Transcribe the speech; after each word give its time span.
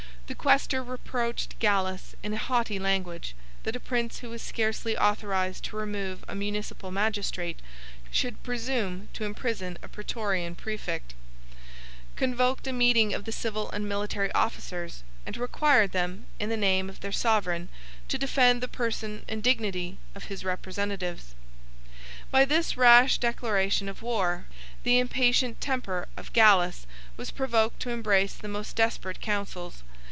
20 0.31 0.37
The 0.37 0.49
quæstor 0.49 0.87
reproached 0.87 1.59
Gallus 1.59 2.15
in 2.23 2.33
a 2.33 2.37
haughty 2.37 2.79
language, 2.79 3.35
that 3.63 3.75
a 3.75 3.81
prince 3.81 4.19
who 4.19 4.29
was 4.29 4.41
scarcely 4.41 4.97
authorized 4.97 5.65
to 5.65 5.75
remove 5.75 6.23
a 6.25 6.33
municipal 6.35 6.89
magistrate, 6.89 7.59
should 8.11 8.41
presume 8.41 9.09
to 9.11 9.25
imprison 9.25 9.77
a 9.83 9.89
Prætorian 9.89 10.55
præfect; 10.55 11.15
convoked 12.15 12.65
a 12.65 12.71
meeting 12.71 13.13
of 13.13 13.25
the 13.25 13.33
civil 13.33 13.69
and 13.71 13.89
military 13.89 14.31
officers; 14.31 15.03
and 15.25 15.35
required 15.35 15.91
them, 15.91 16.27
in 16.39 16.47
the 16.47 16.55
name 16.55 16.89
of 16.89 17.01
their 17.01 17.11
sovereign, 17.11 17.67
to 18.07 18.17
defend 18.17 18.63
the 18.63 18.69
person 18.69 19.25
and 19.27 19.43
dignity 19.43 19.97
of 20.15 20.23
his 20.31 20.45
representatives. 20.45 21.35
By 22.31 22.45
this 22.45 22.77
rash 22.77 23.17
declaration 23.17 23.89
of 23.89 24.01
war, 24.01 24.45
the 24.83 24.97
impatient 24.97 25.59
temper 25.59 26.07
of 26.15 26.31
Gallus 26.31 26.85
was 27.17 27.31
provoked 27.31 27.81
to 27.81 27.89
embrace 27.89 28.35
the 28.35 28.47
most 28.47 28.77
desperate 28.77 29.19
counsels. 29.19 29.83